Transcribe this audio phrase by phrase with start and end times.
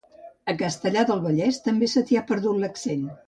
[0.53, 3.05] A Castellar del Vallès també se t'hi ha perdut l'accent